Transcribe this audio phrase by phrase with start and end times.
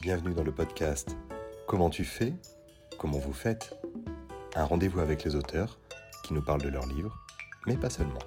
[0.00, 1.16] Bienvenue dans le podcast
[1.66, 2.32] Comment tu fais
[2.98, 3.76] Comment vous faites
[4.54, 5.80] Un rendez-vous avec les auteurs
[6.22, 7.18] qui nous parlent de leurs livres,
[7.66, 8.20] mais pas seulement.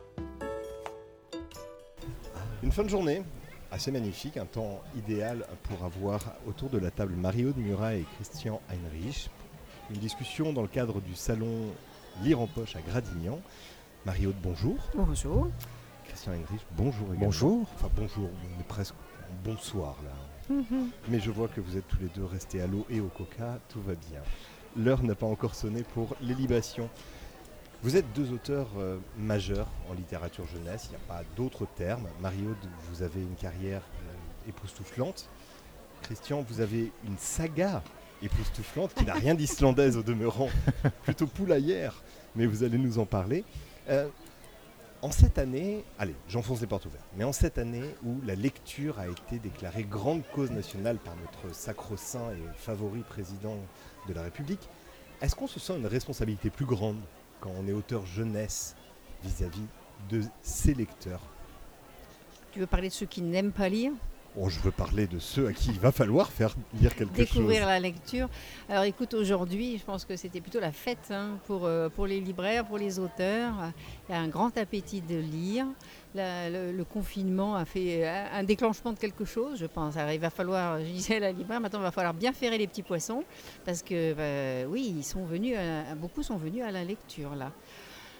[2.62, 3.24] Une fin de journée
[3.72, 8.06] assez magnifique, un temps idéal pour avoir autour de la table Mario de Murat et
[8.16, 9.30] Christian Heinrich.
[9.92, 11.68] Une discussion dans le cadre du salon
[12.22, 13.40] Lire en poche à Gradignan.
[14.06, 14.76] Mario, bonjour.
[14.94, 15.48] Bonjour.
[16.06, 17.28] Christian Heinrich, bonjour également.
[17.28, 17.66] Bonjour.
[17.76, 20.31] Enfin bonjour, on est presque en bonsoir là.
[21.08, 23.60] Mais je vois que vous êtes tous les deux restés à l'eau et au coca,
[23.70, 24.22] tout va bien.
[24.76, 26.90] L'heure n'a pas encore sonné pour les libations.
[27.84, 32.08] Vous êtes deux auteurs euh, majeurs en littérature jeunesse, il n'y a pas d'autres termes.
[32.22, 32.56] Mario,
[32.92, 35.28] vous avez une carrière euh, époustouflante.
[36.04, 37.82] Christian, vous avez une saga
[38.22, 40.50] époustouflante qui n'a rien d'islandaise au demeurant,
[41.04, 42.04] plutôt poulaillère,
[42.36, 43.44] mais vous allez nous en parler.
[43.90, 44.08] Euh,
[45.02, 49.00] en cette année, allez, j'enfonce les portes ouvertes, mais en cette année où la lecture
[49.00, 53.58] a été déclarée grande cause nationale par notre sacro-saint et favori président
[54.08, 54.70] de la République,
[55.22, 57.00] est-ce qu'on se sent une responsabilité plus grande
[57.40, 58.76] quand on est auteur jeunesse
[59.24, 59.66] vis-à-vis
[60.10, 61.22] de ses lecteurs?
[62.52, 63.94] Tu veux parler de ceux qui n'aiment pas lire?
[64.34, 67.60] Bon, je veux parler de ceux à qui il va falloir faire lire quelque Découvrir
[67.64, 67.68] chose.
[67.68, 68.30] la lecture.
[68.70, 72.22] Alors écoute, aujourd'hui, je pense que c'était plutôt la fête hein, pour, euh, pour les
[72.22, 73.54] libraires, pour les auteurs.
[74.08, 75.66] Il y a un grand appétit de lire.
[76.16, 79.98] La- le, le confinement a fait euh, un déclenchement de quelque chose, je pense.
[79.98, 82.58] Alors, il va falloir, je disais à la libraire, maintenant il va falloir bien ferrer
[82.58, 83.26] les petits poissons
[83.66, 87.52] parce que bah, oui, ils sont venus, à- beaucoup sont venus à la lecture là.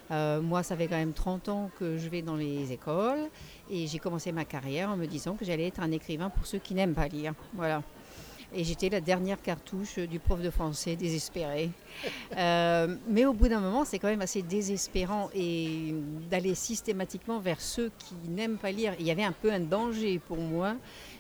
[0.10, 3.30] Euh, moi, ça fait quand même 30 ans que je vais dans les écoles
[3.72, 6.60] et j'ai commencé ma carrière en me disant que j'allais être un écrivain pour ceux
[6.60, 7.34] qui n'aiment pas lire.
[7.54, 7.82] Voilà.
[8.54, 11.70] Et j'étais la dernière cartouche du prof de français désespéré.
[12.38, 15.94] Euh, mais au bout d'un moment, c'est quand même assez désespérant et
[16.30, 18.94] d'aller systématiquement vers ceux qui n'aiment pas lire.
[19.00, 20.76] Il y avait un peu un danger pour moi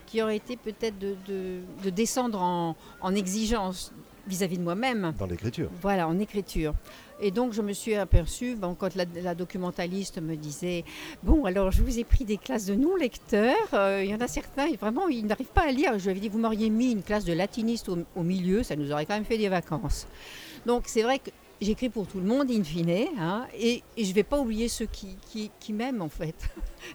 [0.07, 3.91] qui aurait été peut-être de, de- de descendre en, en exigence
[4.25, 5.13] vis-à-vis de moi-même.
[5.17, 5.69] Dans l'écriture.
[5.81, 6.73] Voilà, en écriture.
[7.21, 10.83] Et donc, je me suis aperçue, bon, quand la, la documentaliste me disait
[11.23, 13.55] Bon, alors, je vous ai pris des classes de non-lecteurs.
[13.73, 15.97] euh, Il y en a certains, et vraiment, ils n'arrivent pas à lire.
[15.99, 18.75] Je lui avais dit Vous m'auriez mis une classe de latiniste au, au milieu, ça
[18.75, 20.07] nous aurait quand même fait des vacances.
[20.65, 21.29] Donc, c'est vrai que
[21.61, 22.89] j'écris pour tout le monde, in fine,
[23.19, 26.33] hein, et, et je ne vais pas oublier ceux qui, qui, qui m'aiment, en fait.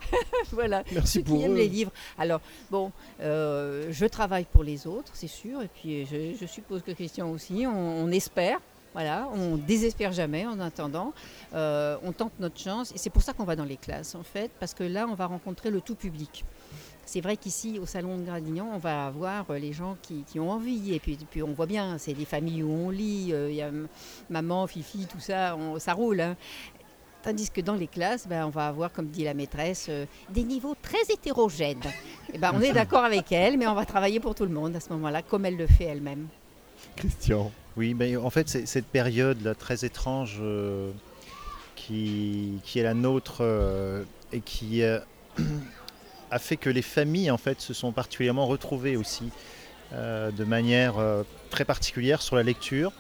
[0.50, 0.82] voilà.
[0.92, 1.92] Merci ceux pour qui aiment les livres.
[2.18, 6.82] Alors, bon, euh, je travaille pour les autres, c'est sûr, et puis je, je suppose
[6.82, 8.58] que Christian aussi, on, on espère.
[8.96, 11.12] Voilà, on désespère jamais en attendant.
[11.52, 14.22] Euh, on tente notre chance et c'est pour ça qu'on va dans les classes en
[14.22, 16.46] fait, parce que là on va rencontrer le tout public.
[17.04, 20.50] C'est vrai qu'ici au salon de Gradignan, on va avoir euh, les gens qui, ont
[20.50, 23.60] envie et puis, on voit bien, c'est des familles où on lit, euh, il y
[23.60, 23.70] a
[24.30, 26.22] maman, fifi, tout ça, ça roule.
[26.22, 26.34] hein.
[27.22, 29.90] Tandis que dans les classes, ben, on va avoir, comme dit la maîtresse,
[30.30, 31.82] des niveaux très hétérogènes.
[32.32, 34.74] Et ben, on est d'accord avec elle, mais on va travailler pour tout le monde
[34.74, 36.28] à ce moment-là, comme elle le fait elle-même.
[36.96, 37.52] Christian.
[37.76, 40.90] Oui, mais en fait, c'est cette période là très étrange euh,
[41.74, 44.98] qui, est la nôtre euh, et qui euh,
[46.30, 49.30] a fait que les familles en fait se sont particulièrement retrouvées aussi
[49.92, 50.94] de manière
[51.48, 52.92] très particulière sur la lecture,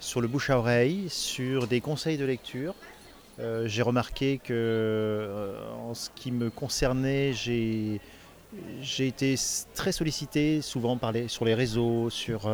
[0.00, 2.74] sur le bouche à oreille, sur des conseils de lecture.
[3.38, 5.54] J'ai remarqué que
[5.86, 8.00] en ce qui me concernait, j'ai
[8.82, 9.36] j'ai été
[9.76, 12.50] très sollicité souvent par sur les réseaux, sur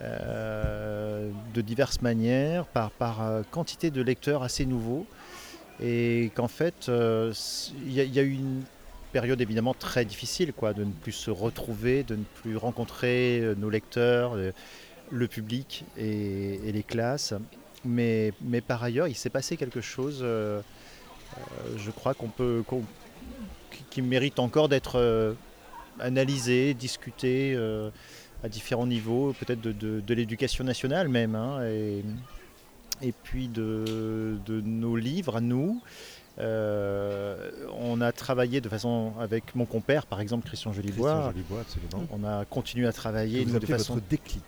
[0.00, 5.06] euh, de diverses manières, par, par euh, quantité de lecteurs assez nouveaux.
[5.80, 7.32] Et qu'en fait, euh,
[7.86, 8.62] il y, a- eu une
[9.12, 13.70] période évidemment très difficile, quoi, de ne plus se retrouver, de ne plus rencontrer nos
[13.70, 14.36] lecteurs,
[15.10, 17.34] le public et, les classes.
[17.84, 22.64] Mais, mais par ailleurs, il s'est passé quelque chose, je crois qu'on peut,
[23.90, 25.34] qui- mérite encore d'être
[26.00, 27.56] analysé, discuté
[28.44, 32.04] à différents niveaux, peut-être de, de- de l'éducation nationale même, hein, et,
[33.02, 35.80] et puis de, de nos livres à nous.
[36.38, 41.32] Euh, on a travaillé de façon avec mon compère, par exemple Christian Jolibois.
[41.34, 42.06] Christian.
[42.12, 44.42] On a continué à travailler nous, de façon votre déclic.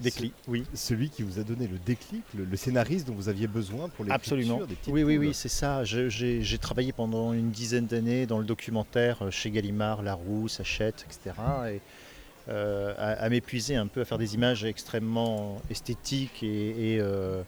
[0.00, 0.32] déclic.
[0.46, 3.88] Oui, Celui qui vous a donné le déclic, le, le scénariste dont vous aviez besoin
[3.88, 4.60] pour l'écriture Absolument.
[4.66, 5.82] des Oui, oui, oui, c'est ça.
[5.84, 11.34] J'ai travaillé pendant une dizaine d'années dans le documentaire euh, chez Gallimard, Larousse, Hachette, etc.
[11.72, 11.80] Et
[12.48, 17.42] euh, à, m'épuiser un peu, à faire des images extrêmement esthétiques et, euh,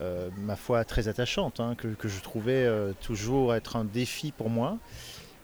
[0.00, 2.68] euh, ma foi, très attachantes, hein, que, je trouvais
[3.00, 4.76] toujours être un défi pour moi.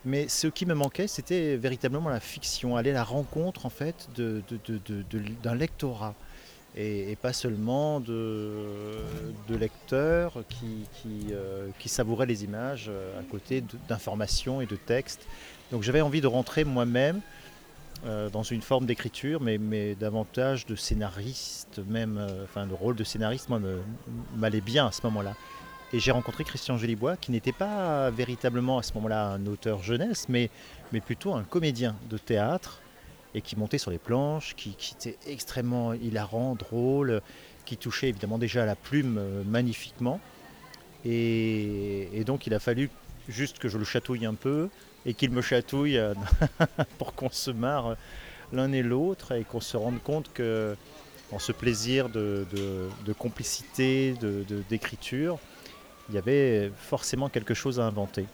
[0.04, 4.08] Mais ce qui me manquait, c'était véritablement la fiction, aller à la rencontre en fait
[4.16, 6.14] de- de- d'un lectorat
[6.76, 8.98] et, pas seulement de,
[9.58, 10.84] lecteurs qui,
[11.78, 15.26] qui, savouraient les images à côté d'informations et de textes.
[15.72, 17.22] Donc j'avais envie de rentrer moi-même
[18.06, 23.04] euh, dans une forme d'écriture, mais, davantage de scénariste, même, euh, enfin le rôle de
[23.04, 23.60] scénariste, moi,
[24.36, 25.34] m'allait bien à ce moment-là.
[25.92, 30.26] Et j'ai rencontré Christian Gélibois, qui n'était pas véritablement à ce moment-là un auteur jeunesse,
[30.28, 30.50] mais,
[31.04, 32.80] plutôt un comédien de théâtre,
[33.34, 37.20] et qui montait sur les planches, qui, qui était extrêmement hilarant, drôle,
[37.64, 40.20] qui touchait évidemment déjà la plume euh, magnifiquement.
[41.04, 42.90] Et, donc il a fallu
[43.28, 44.68] juste que je le chatouille un peu,
[45.06, 46.14] et qu'il me chatouille euh,
[46.98, 47.96] pour qu'on se marre
[48.52, 50.76] l'un et l'autre et qu'on se rende compte que
[51.32, 52.46] en ce plaisir de,
[53.18, 54.14] complicité,
[54.68, 55.38] d'écriture,
[56.08, 58.26] il y avait forcément quelque chose à inventer.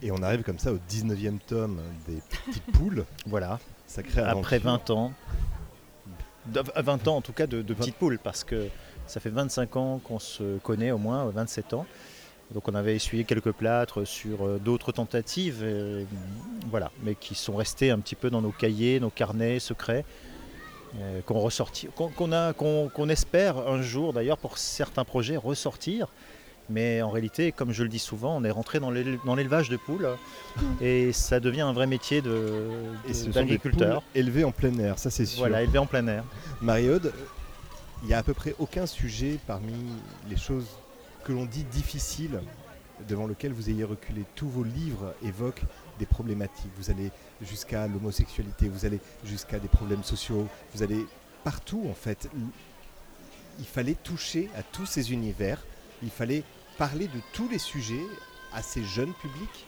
[0.00, 3.04] Et on arrive comme ça au 19e tome des petites poules.
[3.26, 3.58] voilà.
[4.16, 5.12] Après 20 ans.
[6.46, 8.68] 20 ans en tout cas de, de petites poules, parce que
[9.06, 11.86] ça fait 25 ans qu'on se connaît au moins, 27 ans.
[12.52, 16.04] Donc on avait essuyé quelques plâtres sur euh, d'autres tentatives, euh,
[16.70, 20.04] voilà, mais qui sont restés un petit peu dans nos cahiers, nos carnets secrets,
[21.00, 26.08] euh, qu'on ressortit, qu'on espère un jour d'ailleurs pour certains projets ressortir.
[26.70, 30.08] Mais en réalité, comme je le dis souvent, on est rentré dans l'élevage de poules
[30.80, 34.02] et ça devient un vrai métier d'agriculteur.
[34.14, 35.40] De, élevé en plein air, ça c'est sûr.
[35.40, 36.24] Voilà, élevé en plein air.
[36.62, 37.12] Marie-Aude,
[38.02, 39.74] il n'y a à peu près aucun sujet parmi
[40.30, 40.66] les choses
[41.24, 42.40] que l'on dit difficile,
[43.08, 44.24] devant lequel vous ayez reculé.
[44.34, 45.64] Tous vos livres évoquent
[45.98, 46.70] des problématiques.
[46.76, 47.10] Vous allez
[47.42, 51.06] jusqu'à l'homosexualité, vous allez jusqu'à des problèmes sociaux, vous allez
[51.42, 52.28] partout en fait.
[53.58, 55.64] Il fallait toucher à tous ces univers,
[56.02, 56.44] il fallait
[56.78, 58.04] parler de tous les sujets
[58.52, 59.66] à ces jeunes publics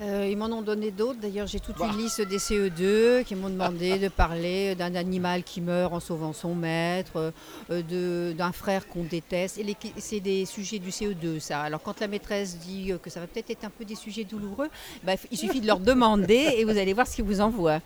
[0.00, 1.20] euh, ils m'en ont donné d'autres.
[1.20, 1.94] D'ailleurs, j'ai toute une bah.
[1.96, 6.54] liste des CE2 qui m'ont demandé de parler d'un animal qui meurt en sauvant son
[6.54, 7.32] maître,
[7.70, 9.58] euh, d'un frère qu'on déteste.
[9.58, 11.60] Et c'est des sujets du CE2, ça.
[11.62, 14.68] Alors, quand la maîtresse dit que ça va peut-être être un peu des sujets douloureux,
[15.04, 17.80] bah, il suffit de leur demander et vous allez voir ce qu'ils vous envoient.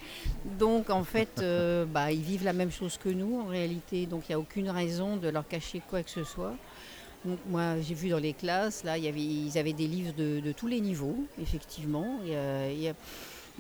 [0.59, 4.07] Donc, en fait, euh, bah, ils vivent la même chose que nous, en réalité.
[4.07, 6.55] Donc, il n'y a aucune raison de leur cacher quoi que ce soit
[7.47, 10.67] moi, j'ai vu dans les classes, là, y avait, ils avaient des livres de, tous
[10.67, 12.19] les niveaux, effectivement.
[12.25, 12.33] Il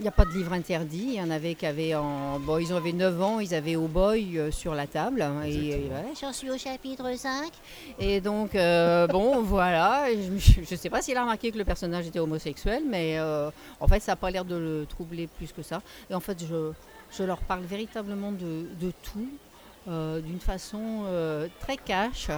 [0.03, 1.05] n'y a, pas de livre interdit.
[1.09, 2.39] Il y en avait qui avaient en.
[2.41, 5.25] Bon, ils avaient 9 ans, ils avaient Au Boy euh, sur la table.
[5.47, 5.91] Et,
[6.21, 7.53] j'en suis au chapitre 5.
[7.99, 10.07] Et donc, euh, bon, voilà.
[10.13, 13.51] Je ne sais pas s'il a remarqué que le personnage était homosexuel, mais euh,
[13.81, 15.81] en fait, ça n'a pas l'air de le troubler plus que ça.
[16.11, 16.73] Et en fait, je,
[17.17, 19.29] je leur parle véritablement de, de tout,
[19.87, 21.05] d'une façon
[21.61, 22.31] très cash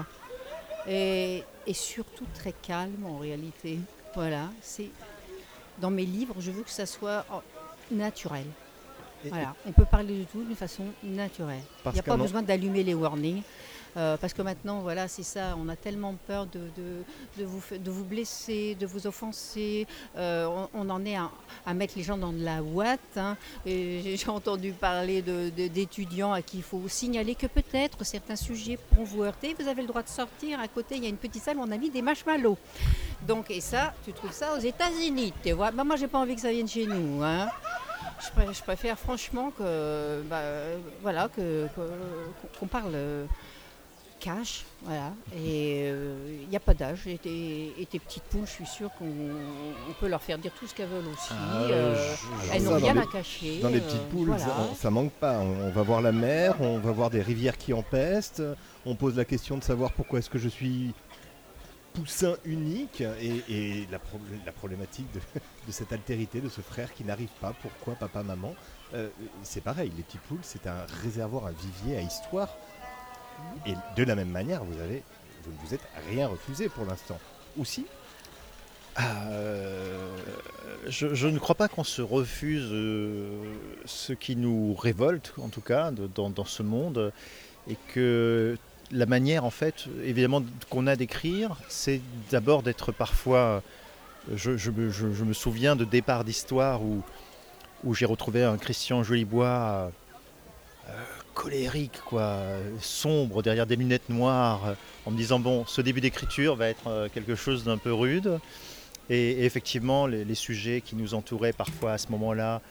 [0.88, 3.78] et, surtout très calme en réalité.
[4.14, 4.90] Voilà, c'est
[5.78, 7.42] dans mes livres, je veux que ça soit oh,
[7.90, 8.46] naturel.
[9.24, 11.62] voilà, on peut parler de tout d'une façon naturelle.
[11.84, 13.42] Il n'y a pas besoin d'allumer les warnings.
[13.96, 16.60] Euh, parce que maintenant, voilà, c'est ça, on a tellement peur de,
[17.38, 19.86] de, vous, de vous blesser, de vous offenser.
[20.16, 23.00] Euh, on, en est à, mettre les gens dans de la ouate.
[23.16, 23.36] Hein.
[23.64, 29.22] J'ai entendu parler d'étudiants à qui il faut signaler que peut-être certains sujets pourront vous
[29.22, 29.54] heurter.
[29.58, 30.60] Vous avez le droit de sortir.
[30.60, 32.58] À côté, il y a une petite salle où on a mis des marshmallows.
[33.26, 35.32] Donc, et ça, tu trouves ça aux États-Unis.
[35.42, 37.22] Tu vois, bah, moi, j'ai pas envie que ça vienne chez nous.
[37.22, 37.48] Hein.
[38.20, 40.40] Je, préfère, franchement que, bah,
[41.02, 41.66] voilà, que,
[42.58, 42.94] qu'on parle
[44.26, 45.12] cash, voilà.
[45.36, 47.06] Et il euh, n'y a pas d'âge.
[47.06, 50.88] Et, tes petites poules, je suis sûre qu'on peut leur faire dire tout ce qu'elles
[50.88, 51.30] veulent aussi.
[51.30, 52.14] Ah, euh,
[52.52, 53.60] elles n'ont rien à cacher.
[53.60, 54.34] Dans les petites euh, poules,
[54.74, 55.38] ça, manque pas.
[55.38, 58.42] On, va voir la mer, on va voir des rivières qui empestent.
[58.84, 60.92] On pose la question de savoir pourquoi est-ce que je suis
[61.94, 67.54] poussin unique et, la, problématique de, cette altérité, de ce frère qui n'arrive pas.
[67.62, 68.54] Pourquoi papa, maman?
[69.42, 72.48] C'est pareil, les petites poules, c'est un réservoir, un vivier à histoire.
[73.66, 75.02] Et de la même manière, vous, avez,
[75.42, 77.18] vous ne vous êtes rien refusé pour l'instant.
[77.58, 77.86] Aussi
[78.98, 80.16] euh,
[80.86, 83.42] je, ne crois pas qu'on se refuse euh,
[83.84, 87.12] ce qui nous révolte, en tout cas, dans, ce monde,
[87.68, 88.56] et que
[88.92, 92.00] la manière, en fait, évidemment, qu'on a d'écrire, c'est
[92.30, 93.62] d'abord d'être parfois.
[94.34, 97.02] Je, me souviens de départ d'histoire où,
[97.84, 99.92] où j'ai retrouvé un Christian Jolibois
[100.88, 100.92] euh,
[101.36, 102.38] colérique, quoi,
[102.80, 104.74] sombre, derrière des lunettes noires,
[105.04, 108.40] en me disant bon, ce début d'écriture va être euh, quelque chose d'un peu rude.
[109.10, 112.62] Et, effectivement, les, sujets qui nous entouraient parfois à ce moment-là,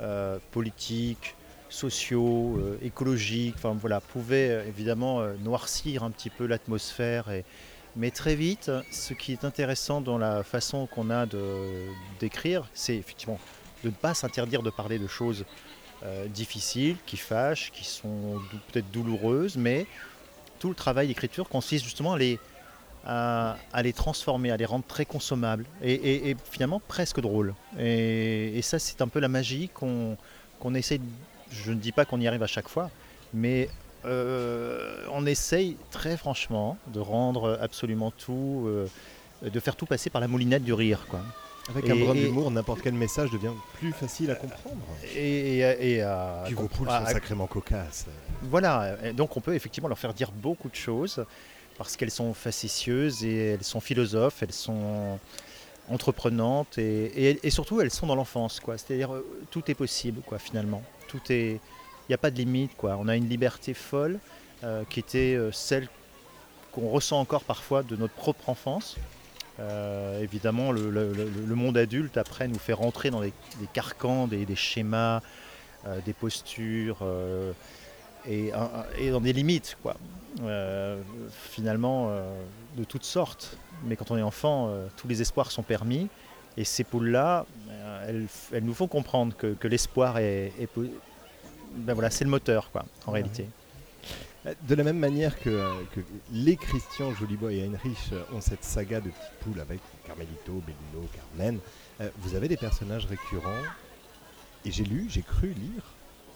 [0.00, 1.36] euh, politiques,
[1.68, 7.26] sociaux, euh, écologiques, enfin voilà, pouvaient évidemment noircir un petit peu l'atmosphère.
[7.94, 11.26] Mais très vite, ce qui est intéressant dans la façon qu'on a
[12.18, 13.38] d'écrire, c'est effectivement
[13.84, 15.44] de ne pas s'interdire de parler de choses
[16.02, 19.86] euh, difficiles, qui fâchent, qui sont peut-être douloureuses, mais
[20.58, 22.18] tout le travail d'écriture consiste justement à
[23.82, 27.54] les, transformer, à les rendre très consommables et, finalement presque drôles.
[27.78, 30.16] Et, ça, c'est un peu la magie qu'on
[30.60, 31.00] qu'on essaie,
[31.50, 32.90] je ne dis pas qu'on y arrive à chaque fois,
[33.32, 33.68] mais
[34.04, 38.68] on essaye très franchement de rendre absolument tout,
[39.42, 41.06] de faire tout passer par la moulinette du rire.
[41.08, 41.20] Quoi.
[41.70, 44.82] Avec un brin d'humour, n'importe quel message devient plus facile à comprendre.
[45.16, 46.04] Et, et,
[46.44, 48.06] Puis vos poules sont sacrément cocasses.
[48.42, 51.24] Voilà, donc on peut effectivement leur faire dire beaucoup de choses
[51.78, 55.18] parce qu'elles sont facétieuses et elles sont philosophes, elles sont
[55.88, 58.78] entreprenantes et, surtout elles sont dans l'enfance, quoi.
[58.78, 60.38] C'est-à-dire euh, tout est possible, quoi.
[60.38, 62.96] Finalement, tout est, il n'y a pas de limite, quoi.
[62.98, 64.18] On a une liberté folle
[64.62, 65.88] euh, qui était euh, celle
[66.72, 68.96] qu'on ressent encore parfois de notre propre enfance.
[69.60, 73.32] Euh, évidemment, le, monde adulte, après, nous fait rentrer dans des,
[73.72, 75.20] carcans, des, schémas,
[75.86, 77.52] euh, des postures euh,
[78.26, 78.50] et,
[79.10, 79.96] dans des limites, quoi.
[81.50, 82.10] finalement,
[82.76, 83.56] de toutes sortes.
[83.84, 86.08] Mais quand on est enfant, tous les espoirs sont permis.
[86.56, 87.46] Et ces poules-là,
[88.06, 88.26] elles,
[88.62, 90.52] nous font comprendre que, l'espoir est,
[91.76, 93.46] ben voilà, c'est le moteur, quoi, en réalité.
[94.44, 95.72] De la même manière que,
[96.30, 101.58] les Christian Joliboy et Heinrich ont cette saga de petites poules avec Carmelito, Bellino, Carmen,
[102.02, 103.62] euh, vous avez des personnages récurrents.
[104.66, 105.82] Et j'ai lu, j'ai cru lire,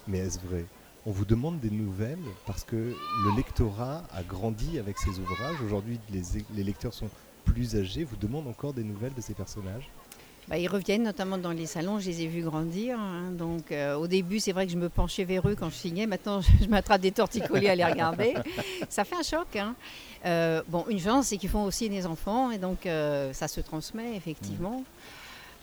[0.07, 0.65] mais est-ce vrai?
[1.05, 5.61] On vous demande des nouvelles parce que le lectorat a grandi avec ces ouvrages.
[5.63, 7.09] Aujourd'hui, les, lecteurs sont
[7.45, 8.03] plus âgés.
[8.03, 9.89] Vous demandent encore des nouvelles de ces personnages?
[10.49, 12.99] Bah, ils reviennent notamment dans les salons, je les ai vus grandir.
[12.99, 13.31] Hein.
[13.31, 16.07] donc euh, au début, c'est vrai que je me penchais vers eux quand je signais.
[16.07, 18.33] Maintenant, je, m'attrape des torticolis à les regarder.
[18.89, 19.55] Ça fait un choc.
[19.55, 19.75] Hein.
[20.25, 23.61] Euh, bon, une chance, c'est qu'ils font aussi des enfants et donc euh, ça se
[23.61, 24.83] transmet effectivement.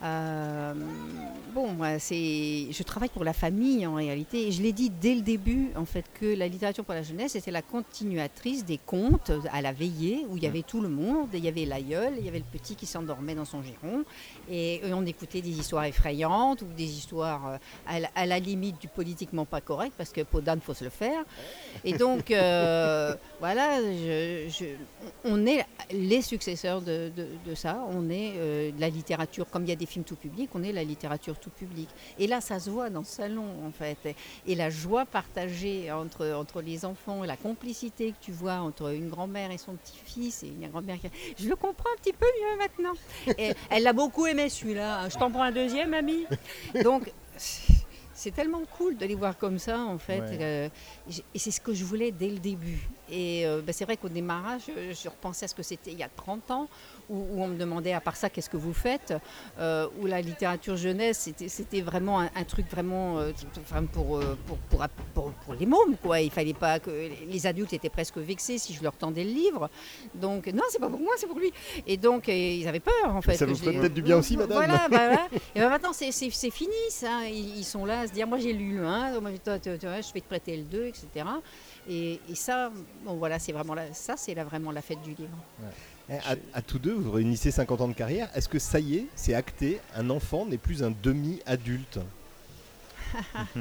[0.02, 0.74] Euh,
[1.54, 5.14] bon, moi, c'est, je travaille pour la famille en réalité, et je l'ai dit dès
[5.14, 9.32] le début, en fait, que la littérature pour la jeunesse était la continuatrice des contes
[9.52, 12.24] à la veillée, où il y avait tout le monde, il y avait l'aïeul, il
[12.24, 14.04] y avait le petit qui s'endormait dans son giron,
[14.50, 17.58] et, on écoutait des histoires effrayantes ou des histoires
[17.90, 20.90] euh, à la, limite du politiquement pas correct, parce que pour Dan, faut se le
[20.90, 21.24] faire.
[21.84, 23.78] Et donc, euh, voilà,
[25.24, 27.10] on est les successeurs de,
[27.54, 30.72] ça, on est la littérature, comme il y a des films tout public, on est
[30.72, 31.88] la littérature tout public.
[32.18, 34.14] Et là, ça se voit dans le salon, en fait.
[34.46, 39.08] Et la joie partagée entre, entre les enfants, la complicité que tu vois entre une
[39.08, 40.98] grand-mère et son petit-fils, et une grand-mère
[41.38, 42.94] Je le comprends un petit peu mieux maintenant.
[43.38, 45.08] Et elle l'a beaucoup aimé, celui-là.
[45.08, 46.26] Je t'en prends un deuxième, ami
[46.82, 47.12] Donc
[48.16, 50.22] c'est tellement cool de les voir comme ça, en fait.
[50.22, 50.68] Euh,
[51.34, 52.88] et c'est ce que je voulais dès le début.
[53.10, 56.02] Et euh, ben, c'est vrai qu'au démarrage, je, repensais à ce que c'était il y
[56.02, 56.68] a 30 ans,
[57.10, 59.14] où, on me demandait, à part ça, qu'est-ce que vous faites
[59.58, 63.20] euh, Où la littérature jeunesse, c'était vraiment un, truc vraiment
[63.92, 66.20] pour, pour, pour, pour, les mômes, quoi.
[66.20, 66.90] Il fallait pas que...
[67.26, 69.70] Les adultes étaient presque vexés si je leur tendais le livre.
[70.14, 71.52] Donc, non, c'est pas pour moi, c'est pour lui.
[71.86, 73.36] Et donc, ils avaient peur, en fait.
[73.36, 76.72] Ça vous ferait peut-être du bien aussi, madame Voilà, bah, Et ben, maintenant, c'est fini,
[76.90, 77.28] ça.
[77.28, 80.56] Ils, sont là à se dire, moi j'ai lu le 1, je vais te prêter
[80.56, 81.26] le 2, etc.
[81.88, 82.70] Et, ça,
[83.04, 85.36] bon, voilà, c'est vraiment la, ça, c'est vraiment la fête du livre.
[86.52, 88.28] À, tous deux, vous réunissez 50 ans de carrière.
[88.34, 91.98] Est-ce que ça y est, c'est acté, un enfant n'est plus un demi-adulte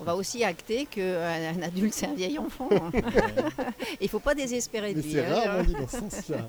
[0.00, 2.68] On va aussi acter qu'un adulte, c'est un vieil enfant.
[4.00, 5.12] Il ne faut pas désespérer de lui.
[5.12, 6.48] C'est rare, on dit dans ce sens-là.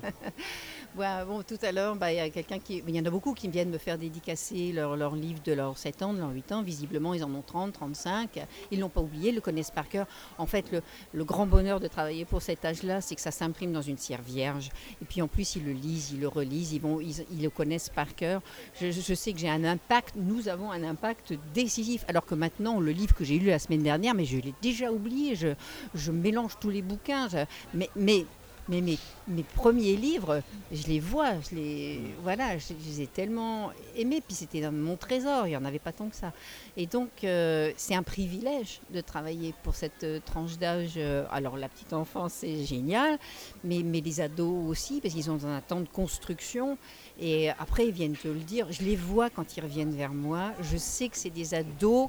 [1.46, 4.96] tout à l'heure, bah, il y en a beaucoup qui viennent me faire dédicacer leurs
[4.96, 6.62] leur livres de leurs 7 ans, de leurs 8 ans.
[6.62, 8.46] Visiblement, ils en ont 30, 35.
[8.70, 10.06] Ils ne l'ont pas oublié, ils le connaissent par cœur.
[10.38, 10.72] En fait,
[11.12, 14.22] le, grand bonheur de travailler pour cet âge-là, c'est que ça s'imprime dans une cire
[14.22, 14.70] vierge.
[15.02, 18.40] Et puis en plus, ils le lisent, ils le relisent, ils, le connaissent par cœur.
[18.80, 22.04] Je, sais que j'ai un impact, nous avons un impact décisif.
[22.08, 24.90] Alors que maintenant, le livre que j'ai lu la semaine dernière, mais je l'ai déjà
[24.90, 25.36] oublié.
[25.36, 27.28] Je, mélange tous les bouquins.
[27.74, 28.24] mais
[28.68, 30.42] mais mes, mes, premiers livres,
[30.72, 34.22] je les vois, je les, voilà, je, les ai tellement aimés.
[34.26, 36.32] Puis c'était dans mon trésor, il n'y en avait pas tant que ça.
[36.76, 40.98] Et donc, euh, c'est un privilège de travailler pour cette euh, tranche d'âge.
[41.30, 43.18] Alors, la petite enfance, c'est génial,
[43.64, 46.78] mais, mais les ados aussi, parce qu'ils ont un temps de construction.
[47.18, 48.66] Et après, ils viennent te le dire.
[48.70, 50.52] Je les vois quand ils reviennent vers moi.
[50.60, 52.08] Je sais que c'est des ados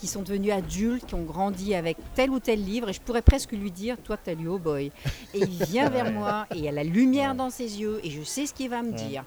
[0.00, 3.22] qui sont devenus adultes, qui ont grandi avec tel ou tel livre, et je pourrais
[3.22, 4.90] presque lui dire, toi, tu as lu Oh Boy.
[5.34, 8.10] Et il vient vers moi, et il y a la lumière dans ses yeux, et
[8.10, 9.24] je sais ce qu'il va me dire.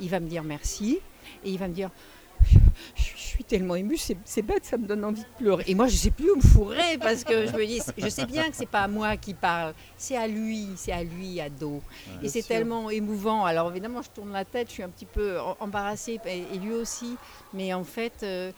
[0.00, 0.98] Il va me dire merci,
[1.44, 1.90] et il va me dire,
[2.94, 5.64] je, suis tellement émue, c'est bête, ça me donne envie de pleurer.
[5.66, 8.08] Et moi, je ne sais plus où me fourrer parce que je me dis, je
[8.08, 11.40] sais bien que c'est pas à moi qui parle, c'est à lui, c'est à lui,
[11.40, 11.82] ado.
[12.22, 13.44] et c'est tellement émouvant.
[13.44, 17.16] Alors évidemment, je tourne la tête, je suis un petit peu embarrassée, et lui aussi.
[17.52, 18.52] Mais en fait, euh,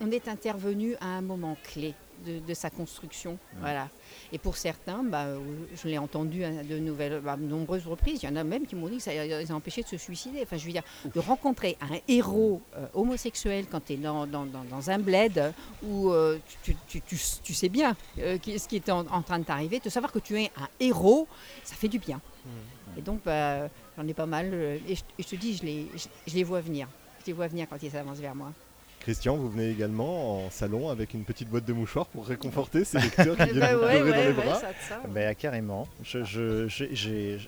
[0.00, 1.94] on est intervenu à un moment clé
[2.26, 3.38] de, sa construction.
[3.60, 3.88] Voilà.
[4.32, 5.26] Et pour certains, bah,
[5.74, 8.76] je l'ai entendu à de nouvelles, bah, nombreuses reprises, il y en a même qui
[8.76, 10.40] m'ont dit que ça les a empêchés de se suicider.
[10.42, 14.46] Enfin, je veux dire, de rencontrer un héros euh, homosexuel quand tu es dans, dans,
[14.46, 15.52] dans, un bled
[15.82, 19.44] où euh, tu, tu, tu, tu, sais bien euh, ce qui est en, train de
[19.44, 21.26] t'arriver, de savoir que tu es un héros,
[21.64, 22.20] ça fait du bien.
[22.44, 22.98] Mmh.
[22.98, 24.52] Et donc, bah, j'en ai pas mal.
[24.54, 25.86] Et je, te dis, je les,
[26.26, 26.88] je les vois venir.
[27.20, 28.52] Je les vois venir quand ils s'avancent vers moi.
[29.00, 32.98] Christian, vous venez également en salon avec une petite boîte de mouchoirs pour réconforter ces
[33.00, 34.60] lecteurs qui viennent vous pleurer dans les bras.
[35.08, 35.88] Ben, carrément.
[36.04, 37.38] j'ai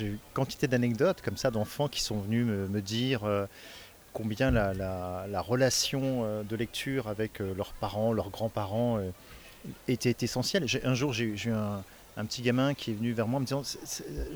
[0.00, 3.44] eu quantité d'anecdotes comme ça d'enfants qui sont venus me, dire euh,
[4.14, 8.98] combien la, relation euh, de lecture avec euh, leurs parents, leurs grands-parents
[9.88, 10.64] était, essentielle.
[10.84, 13.62] Un jour, j'ai eu un, petit gamin qui est venu vers moi en me disant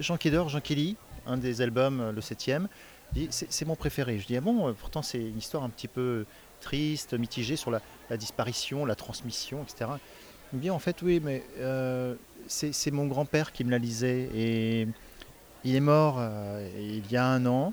[0.01, 2.69] Jean qui Jean qui lit un des albums, le septième
[3.31, 4.19] c'est mon préféré.
[4.19, 6.27] Je dis, ah bon, euh, pourtant c'est une histoire un petit peu
[6.61, 7.81] triste, mitigée sur la,
[8.17, 9.91] disparition, la transmission, etc.
[10.53, 12.15] Il me dit, en fait, oui, mais euh,
[12.47, 14.89] c'est mon grand-père qui me la lisait et
[15.65, 17.73] il est mort euh, il y a un an.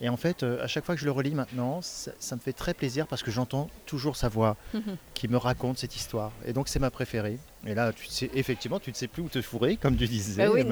[0.00, 2.72] Et en fait, à chaque fois que je le relis maintenant, ça, me fait très
[2.72, 4.56] plaisir parce que j'entends toujours sa voix
[5.14, 6.30] qui me raconte cette histoire.
[6.46, 7.38] Et donc, c'est ma préférée.
[7.66, 10.46] Et là, tu sais, effectivement, tu ne sais plus où te fourrer, comme tu disais,
[10.46, 10.64] bah oui,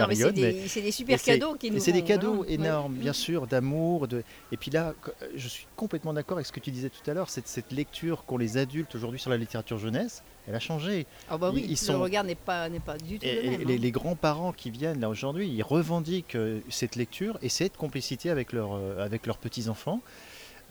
[0.68, 4.06] C'est des, super cadeaux qui nous C'est des cadeaux énormes, bien sûr, d'amour.
[4.06, 4.22] De...
[4.52, 4.94] Et puis là,
[5.34, 7.28] je suis complètement d'accord avec ce que tu disais tout à l'heure.
[7.28, 11.06] Cette, cette lecture qu'ont les adultes aujourd'hui sur la littérature jeunesse, elle a changé.
[11.28, 13.90] Ah bah oui, le regard n'est pas, pas du tout et, le même, Les, hein.
[13.90, 18.74] grands-parents qui viennent là aujourd'hui, ils revendiquent euh, cette lecture et cette complicité avec, leur,
[18.74, 20.00] euh, avec leurs petits-enfants.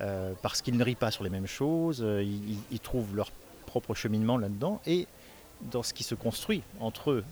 [0.02, 3.32] Euh, parce qu'ils ne rient pas sur les mêmes choses, ils, ils, trouvent leur
[3.66, 4.82] propre cheminement là-dedans.
[4.86, 5.08] Et
[5.62, 7.24] dans ce qui se construit entre eux,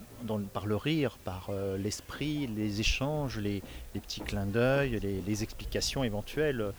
[0.53, 3.61] par le rire, par euh, l'esprit, les échanges, les,
[3.93, 6.71] petits clins d'œil, les, explications éventuelles, euh,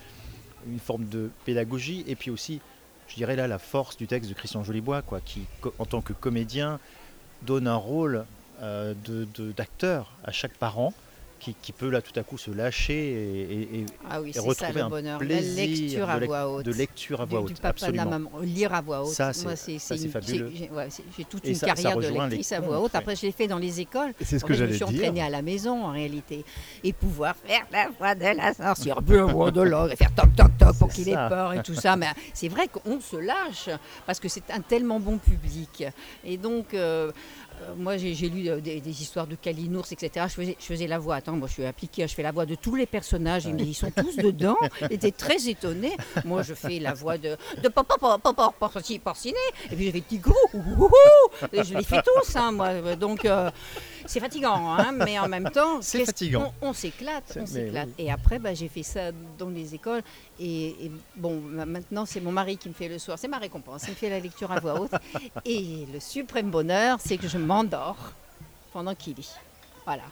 [0.66, 2.60] une forme de pédagogie, et puis aussi,
[3.08, 5.42] je dirais là, la force du texte de Christian Jolibois, quoi, qui,
[5.78, 6.80] en tant que comédien,
[7.42, 8.24] donne un rôle
[8.62, 8.94] euh,
[9.56, 10.94] d'acteur à chaque parent
[11.52, 15.18] qui, peut là tout à coup se lâcher et, et, ah oui, retrouver un bonheur.
[15.18, 16.64] plaisir la lecture à voix haute.
[16.64, 17.48] de lecture à voix haute.
[17.48, 18.04] Du papa absolument.
[18.04, 19.12] de la maman, lire à voix haute.
[19.12, 19.78] Ça, c'est
[20.08, 20.52] fabuleux.
[21.16, 22.94] J'ai toute une carrière de lectrice à voix haute.
[22.94, 24.12] Après, je l'ai fait dans les écoles.
[24.20, 24.86] C'est ce que j'allais dire.
[24.86, 26.44] Je me suis entraînée à la maison en réalité.
[26.82, 30.76] Et pouvoir faire la voix de la sorcière, de l'ogre, et faire toc toc toc
[30.78, 31.96] pour qu'il ait peur et tout ça.
[31.96, 33.70] Mais c'est vrai qu'on se lâche
[34.06, 35.84] parce que c'est un tellement bon public.
[36.24, 37.12] Et donc, euh,
[37.76, 40.26] moi, j'ai lu euh, des, histoires de Kalinours, etc.
[40.28, 41.16] Je faisais, je faisais, la voix.
[41.16, 43.46] Attends, moi, je suis appliquée, je fais la voix de tous les personnages.
[43.46, 44.56] Ils sont tous dedans.
[44.90, 45.96] J'étais très étonnée.
[46.24, 47.68] Moi, je fais la voix de, de
[48.98, 49.34] porciné.
[49.70, 50.34] Et puis, j'ai fait Tigrou.
[51.52, 52.96] Et je les fais tous, hein, moi.
[52.96, 53.50] Donc, euh,
[54.06, 56.52] c'est fatigant, hein, mais en même temps, c'est fatigant.
[56.60, 57.88] On, s'éclate, on s'éclate.
[57.98, 60.02] Et après, bah, j'ai fait ça dans les écoles.
[60.38, 63.18] Et, bon, maintenant, c'est mon mari qui me fait le soir.
[63.18, 63.84] C'est ma récompense.
[63.86, 64.92] Il me fait la lecture à voix haute.
[65.44, 68.12] Et le suprême bonheur, c'est que je m'endors
[68.72, 69.30] pendant qu'il lit.
[69.84, 70.04] Voilà.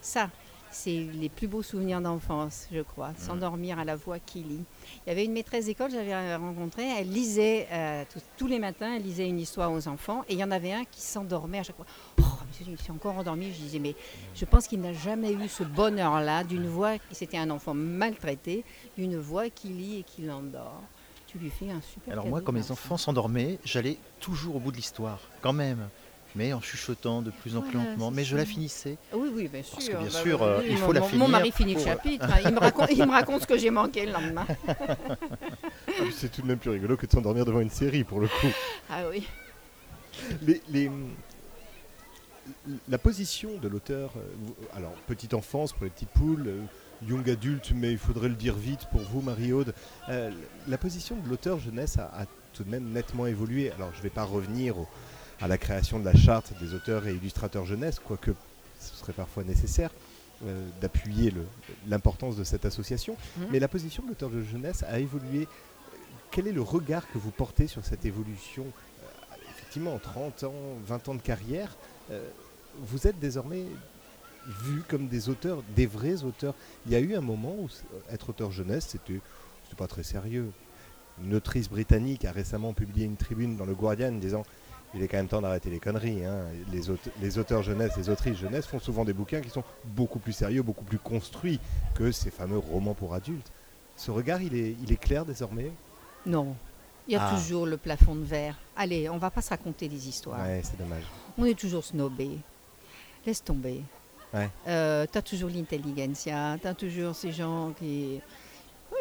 [0.00, 0.28] Ça,
[0.74, 3.12] c'est les plus beaux souvenirs d'enfance, je crois.
[3.16, 4.64] S'endormir à la voix qui lit.
[5.06, 6.86] Il y avait une maîtresse d'école que j'avais rencontrée.
[6.98, 8.04] Elle lisait euh,
[8.36, 10.24] tous les matins, elle lisait une histoire aux enfants.
[10.28, 11.86] Et il y en avait un qui s'endormait à chaque fois.
[12.20, 12.24] Oh,
[12.58, 13.52] je suis encore endormi.
[13.52, 13.94] Je disais, mais
[14.34, 18.64] je pense qu'il n'a jamais eu ce bonheur-là d'une voix, c'était un enfant maltraité,
[18.98, 20.82] d'une voix qui lit et qui l'endort.
[21.26, 22.12] Tu lui fais un super.
[22.12, 25.88] Alors moi, quand mes enfants s'endormaient, j'allais toujours au bout de l'histoire, quand même
[26.34, 28.10] mais en chuchotant de plus en plus lentement.
[28.10, 28.96] Mais je la finissais.
[29.12, 29.74] Oui, oui, bien sûr.
[29.74, 31.26] Parce que bien bah sûr, euh, il faut la finir.
[31.26, 32.26] Mon mari finit le chapitre.
[32.28, 32.40] Hein.
[32.44, 34.46] il, me raconte, il me raconte ce que j'ai manqué le lendemain.
[35.96, 38.26] Ah, c'est tout de même plus rigolo que de s'endormir devant une série, pour le
[38.26, 38.48] coup.
[38.90, 39.26] Ah oui.
[40.42, 40.90] les,
[42.88, 46.62] la position de l'auteur, euh, alors petite enfance pour les petites poules, euh,
[47.06, 49.74] young adulte, mais il faudrait le dire vite pour vous, Marie-Aude,
[50.08, 50.30] euh,
[50.68, 53.72] la position de l'auteur jeunesse a, tout de même nettement évolué.
[53.72, 54.76] Alors je ne vais pas revenir
[55.40, 58.32] à la création de la charte des auteurs et illustrateurs jeunesse, quoique
[58.80, 59.90] ce serait parfois nécessaire.
[60.82, 61.32] d'appuyer
[61.86, 63.14] l'importance de cette association.
[63.14, 63.42] Mmh.
[63.50, 65.48] Mais la position de l'auteur de jeunesse a évolué.
[66.30, 68.66] Quel est le regard que vous portez sur cette évolution
[69.50, 70.54] Effectivement, 30 ans,
[70.86, 71.76] 20 ans de carrière,
[72.10, 72.28] euh,
[72.78, 73.64] vous êtes désormais
[74.46, 76.54] vus comme des auteurs, des vrais auteurs.
[76.86, 77.68] Il y a eu un moment où
[78.10, 79.20] être auteur jeunesse, c'était
[79.76, 80.50] pas très sérieux.
[81.22, 84.44] Une autrice britannique a récemment publié une tribune dans le Guardian disant
[84.94, 86.24] il est quand même temps d'arrêter les conneries.
[86.24, 86.44] Hein.
[86.72, 90.18] Les, auteurs, les, auteurs jeunesse, les autrices jeunesse font souvent des bouquins qui sont beaucoup
[90.18, 91.60] plus sérieux, beaucoup plus construits
[91.94, 93.50] que ces fameux romans pour adultes.
[93.96, 95.70] Ce regard, il est, il est clair désormais?
[96.26, 96.54] Non.
[97.06, 97.34] Il y a ah.
[97.34, 98.56] toujours le plafond de verre.
[98.76, 100.40] Allez, on va pas se raconter des histoires.
[100.40, 101.04] Ouais, c'est dommage
[101.38, 102.30] on est toujours snobé.
[103.26, 103.82] Laisse tomber.
[104.32, 104.50] Ouais.
[104.66, 108.20] Euh, tu as toujours l'intelligentsia, tu as toujours ces gens qui.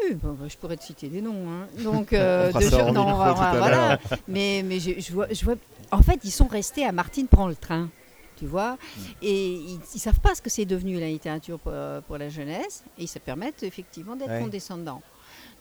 [0.10, 1.50] Oui, Oui, bah, je pourrais te citer des noms.
[1.50, 1.68] Hein.
[1.84, 4.00] Donc, euh, de non, voilà.
[4.28, 5.56] Mais, mais je, vois, je vois.
[5.92, 7.90] En fait, ils sont restés à Martine prend le train
[8.36, 8.74] tu vois.
[8.74, 9.02] Mm.
[9.22, 13.04] Et ils ne savent pas ce que c'est devenu la littérature pour, la jeunesse, et
[13.04, 15.02] ils se permettent effectivement d'être condescendants.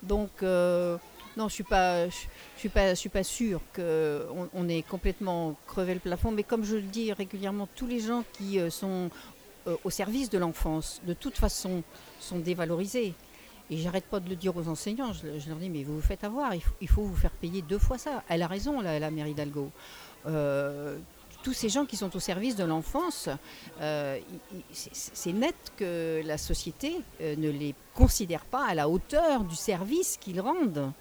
[0.03, 0.97] Donc, euh,
[1.37, 2.15] non, je ne suis, pas, je,
[2.57, 6.65] suis, pas, je suis pas sûre qu'on on ait complètement crevé le plafond, mais comme
[6.65, 9.11] je le dis régulièrement, tous les gens qui euh, sont
[9.67, 11.83] euh, au service de l'enfance, de toute façon,
[12.21, 13.15] sont dévalorisés.
[13.73, 16.25] Et j'arrête pas de le dire aux enseignants, je, leur dis, mais vous vous faites
[16.25, 18.23] avoir, il faut, vous faire payer deux fois ça.
[18.29, 19.71] Elle a raison, la, la mairie d'Algo
[21.43, 23.29] tous ces gens qui sont au service de l'enfance,
[23.81, 24.19] euh,
[24.73, 30.17] c'est net que la société euh, ne les considère pas à la hauteur du service
[30.21, 30.93] qu'ils rendent.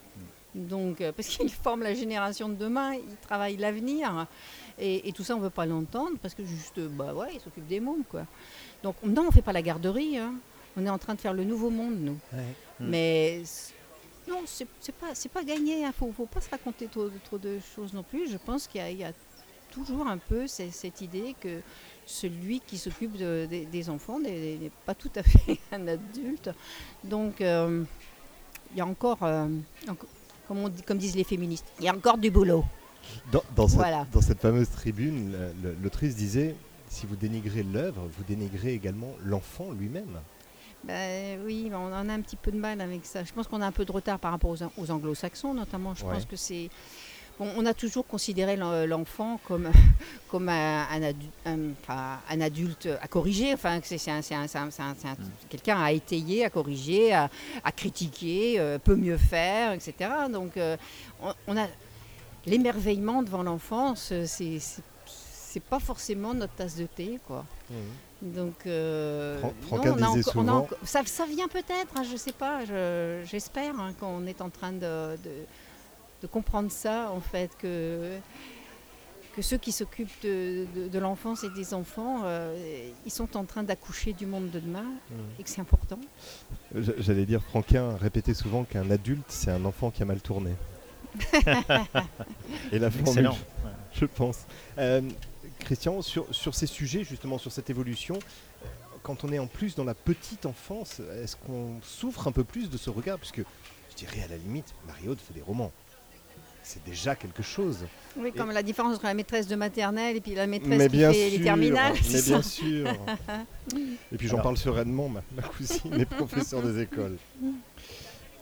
[0.55, 4.27] Donc, euh, parce qu'ils forment la génération de demain, ils travaillent l'avenir.
[4.79, 7.67] Et, tout ça, on ne veut pas l'entendre parce que juste, bah ouais, ils s'occupent
[7.67, 8.25] des mômes, quoi.
[8.81, 10.17] Donc, non, on ne fait pas la garderie.
[10.17, 10.34] Hein.
[10.77, 12.17] On est en train de faire le nouveau monde, nous.
[12.79, 13.43] Mais
[14.27, 15.79] non, c'est pas, pas gagné.
[15.79, 15.93] Il hein.
[16.01, 18.29] ne faut, pas se raconter trop, trop, de choses non plus.
[18.29, 19.12] Je pense qu'il y, a
[19.71, 21.62] toujours un peu cette idée que
[22.05, 26.49] celui qui s'occupe des enfants n'est pas tout à fait un adulte.
[27.03, 27.84] Donc, euh,
[28.71, 29.47] il y a encore, euh,
[30.47, 32.63] comme, comme, disent les féministes, il y a encore du boulot.
[33.31, 33.67] Dans,
[34.21, 35.36] cette, fameuse tribune,
[35.81, 36.55] l'autrice disait,
[36.88, 40.19] si vous dénigrez l'œuvre, vous dénigrez également l'enfant lui-même.
[40.83, 43.23] Ben, oui, on en a un petit peu de mal avec ça.
[43.23, 45.93] Je pense qu'on a un peu de retard par rapport aux, anglo-saxons, notamment.
[45.95, 46.69] Je pense que c'est
[47.39, 49.71] on a toujours considéré l'enfant comme,
[50.29, 51.01] comme un,
[52.39, 53.99] adulte à corriger, enfin, c'est
[55.49, 57.29] quelqu'un à étayer, à corriger, à,
[57.75, 60.09] critiquer, euh, peut mieux faire, etc.
[60.31, 60.77] Donc, euh,
[61.47, 61.67] on, a
[62.45, 64.59] l'émerveillement devant l'enfance, c'est
[65.53, 67.45] c'est pas forcément notre tasse de thé, quoi.
[67.69, 67.73] Mmh.
[68.21, 69.41] Donc, euh,
[70.21, 70.67] souvent...
[70.84, 72.60] ça, vient peut-être, hein, je sais pas,
[73.25, 75.17] j'espère hein, qu'on est en train de
[76.21, 78.17] de comprendre ça, en fait, que,
[79.36, 83.63] que ceux qui s'occupent de, de, l'enfance et des enfants, euh, ils sont en train
[83.63, 85.15] d'accoucher du monde de demain mmh.
[85.39, 85.99] et que c'est important.
[86.75, 90.51] J'allais dire, Franquin répétait souvent qu'un adulte, c'est un enfant qui a mal tourné.
[92.71, 93.31] et la formule,
[93.93, 94.45] je pense.
[94.77, 95.01] Euh,
[95.63, 98.19] Christian, sur, sur ces sujets, justement, sur cette évolution,
[99.04, 102.69] quand on est en plus dans la petite enfance, est-ce qu'on souffre un peu plus
[102.69, 103.17] de ce regard?
[103.17, 105.71] Puisque je dirais à la limite, Mario fait des romans
[106.63, 107.80] c'est déjà quelque chose.
[108.17, 111.30] Oui, comme la différence entre la maîtresse de maternelle et puis la maîtresse qui fait
[111.30, 111.93] les terminales.
[112.12, 112.88] Mais bien sûr.
[114.12, 117.17] et puis j'en parle sereinement, ma, cousine est professeure des écoles.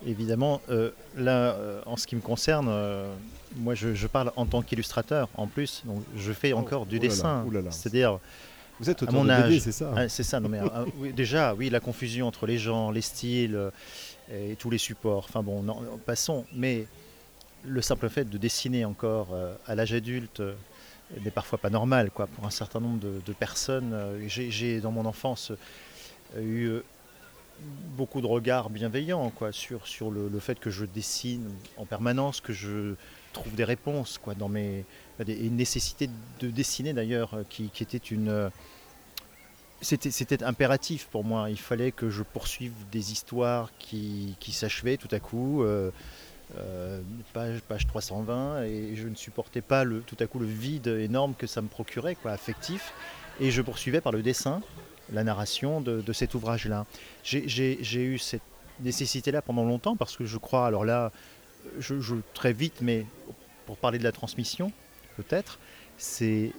[0.06, 3.12] Évidemment, euh, là, euh, en ce qui me concerne, euh,
[3.56, 7.46] moi je, parle en tant qu'illustrateur en plus, donc je fais oh, encore du dessin.
[7.70, 8.18] C'est-à-dire.
[8.78, 10.60] Vous êtes auteur de c'est ça ah, C'est ça, non mais
[11.12, 13.70] déjà, oui, la confusion entre les gens, les styles
[14.32, 15.26] et tous les supports.
[15.28, 16.46] Enfin bon, non, passons.
[16.54, 16.86] Mais
[17.64, 20.54] le simple fait de dessiner encore euh, à l'âge adulte euh,
[21.22, 23.92] n'est parfois pas normal quoi, pour un certain nombre de, personnes.
[23.92, 25.52] Euh, j'ai dans mon enfance
[26.40, 26.70] eu
[27.96, 32.52] beaucoup de regards bienveillants quoi, sur, sur le, fait que je dessine en permanence, que
[32.52, 32.94] je
[33.32, 34.84] trouve des réponses quoi, dans mes.
[35.26, 36.08] une nécessité
[36.40, 38.50] de dessiner d'ailleurs qui, était une.
[39.80, 41.48] C'était impératif pour moi.
[41.50, 45.64] Il fallait que je poursuive des histoires qui, qui s'achevaient tout à coup.
[46.58, 47.00] Euh,
[47.32, 51.34] page, page 320, et je ne supportais pas le, tout à coup le vide énorme
[51.38, 52.92] que ça me procurait, quoi, affectif,
[53.38, 54.60] et je poursuivais par le dessin
[55.12, 56.86] la narration de, cet ouvrage-là.
[57.22, 58.42] J'ai eu cette
[58.80, 61.12] nécessité-là pendant longtemps, parce que je crois, alors là,
[61.78, 63.06] je, je très vite, mais
[63.66, 64.72] pour parler de la transmission,
[65.16, 65.58] peut-être,
[65.96, 66.52] c'est,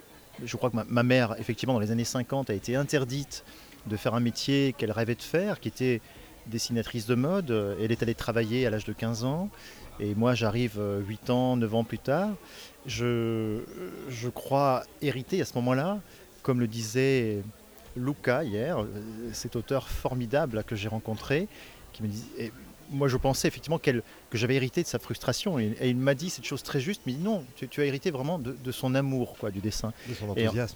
[0.43, 3.43] je crois que ma, mère, effectivement, dans les années 50, a été interdite
[3.87, 6.01] de faire un métier qu'elle rêvait de faire, qui était
[6.47, 7.51] dessinatrice de mode.
[7.81, 9.49] Elle est allée travailler à l'âge de 15 ans.
[9.99, 12.29] Et moi, j'arrive 8 euh, ans, 9 ans plus tard.
[12.85, 13.59] Je,
[14.09, 15.99] je crois hériter à ce moment-là,
[16.41, 17.43] comme le disait
[17.95, 18.85] Luca hier, euh,
[19.33, 21.47] cet auteur formidable que j'ai rencontré,
[21.93, 22.25] qui me dit,
[22.91, 24.01] moi je pensais effectivement que
[24.33, 27.43] j'avais hérité de sa frustration et, il m'a dit cette chose très juste, mais non,
[27.55, 29.93] tu, as hérité vraiment de, son amour quoi, du dessin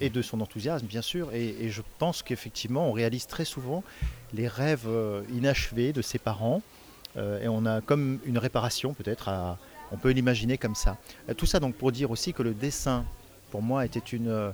[0.00, 1.32] Et, de son enthousiasme bien sûr.
[1.32, 3.84] Et, je pense qu'effectivement on réalise très souvent
[4.32, 6.62] les rêves euh, inachevés de ses parents
[7.16, 9.30] euh, et on a comme une réparation peut-être,
[9.92, 10.96] on peut l'imaginer comme ça.
[11.28, 13.04] Euh, tout ça donc pour dire aussi que le dessin
[13.50, 14.52] pour moi était une,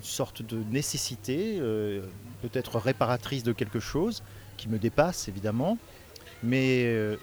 [0.00, 1.60] sorte de nécessité,
[2.40, 4.22] peut-être réparatrice de quelque chose
[4.56, 5.76] qui me dépasse évidemment
[6.42, 7.16] mais euh,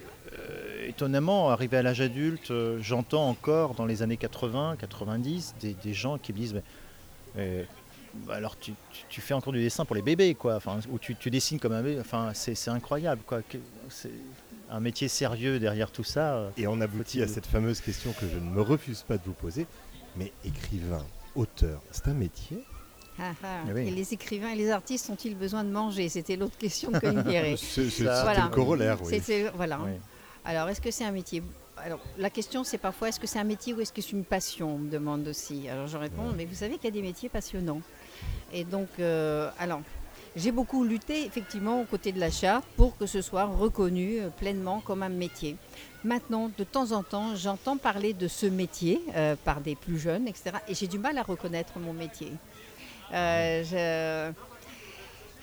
[0.88, 6.17] étonnamment, arrivé à l'âge adulte, euh, j'entends encore dans les années 80, 90, des, gens
[6.17, 6.62] qui me disent
[7.38, 7.63] euh,
[8.25, 8.73] bah alors tu,
[9.10, 11.99] fais encore du dessin pour les bébés, quoi, enfin, ou tu, dessines comme un bébé,
[11.99, 13.41] enfin, c'est incroyable, quoi.
[14.71, 16.51] un métier sérieux derrière tout ça.
[16.58, 19.34] Et on aboutit à cette fameuse question que je ne me refuse pas de vous
[19.34, 19.67] poser.
[20.15, 21.05] Mais écrivain,
[21.36, 22.63] auteur, c'est un métier?
[23.19, 26.10] Ah, et les écrivains et les artistes ont-ils besoin de manger?
[26.10, 27.23] C'était l'autre question de Colin
[27.58, 29.21] C'est le corollaire, oui.
[29.55, 29.79] Voilà.
[30.45, 31.43] Alors, est-ce que c'est un métier?
[31.77, 34.25] Alors, la question, c'est parfois est-ce que c'est un métier ou est-ce que c'est une
[34.25, 35.69] passion On me demande aussi.
[35.69, 37.82] Alors, je réponds, mais vous savez qu'il y a des métiers passionnants.
[38.51, 39.82] Et donc, euh, alors,
[40.36, 44.79] j'ai beaucoup lutté effectivement aux côtés de l'achat pour que ce soit reconnu euh, pleinement
[44.79, 45.55] comme un métier.
[46.03, 50.27] Maintenant, de temps en temps, j'entends parler de ce métier euh, par des plus jeunes,
[50.27, 50.51] etc.
[50.67, 52.32] Et j'ai du mal à reconnaître mon métier.
[53.13, 54.32] Euh,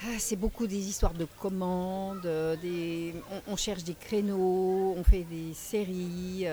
[0.02, 2.28] ah, c'est beaucoup des histoires de commandes,
[2.62, 3.14] des...
[3.48, 6.46] on, cherche des créneaux, on fait des séries.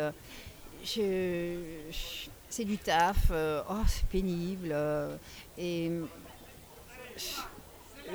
[0.83, 4.75] c'est du taf, oh, c'est pénible.
[5.57, 5.91] et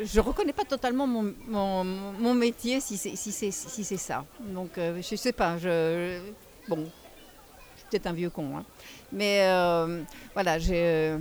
[0.03, 4.25] je reconnais pas totalement mon, mon, métier si c'est si si ça.
[4.41, 5.59] Donc je euh, je sais pas.
[5.59, 6.21] Je,
[6.69, 8.65] bon, je suis peut-être un vieux con, hein.
[9.13, 10.03] mais euh,
[10.35, 11.17] voilà, j'ai.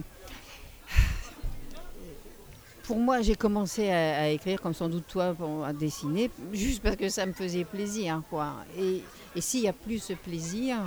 [2.88, 6.96] Euh, pour moi, j'ai commencé à, écrire, comme sans doute toi, à dessiner, juste parce
[6.96, 8.54] que ça me faisait plaisir, quoi.
[8.78, 9.02] Et,
[9.36, 10.78] et s'il n'y a plus ce plaisir,